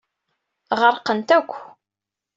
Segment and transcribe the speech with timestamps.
[0.81, 1.51] Ɣerqent akk.